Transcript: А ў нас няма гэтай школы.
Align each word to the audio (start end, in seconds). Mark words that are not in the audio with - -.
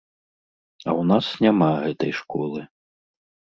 А 0.85 0.89
ў 0.93 1.09
нас 1.11 1.25
няма 1.47 1.69
гэтай 1.85 2.11
школы. 2.23 2.67